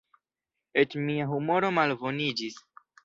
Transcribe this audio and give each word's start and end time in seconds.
Eĉ 0.83 0.95
mia 1.09 1.27
humoro 1.33 1.69
malboniĝis. 1.81 2.59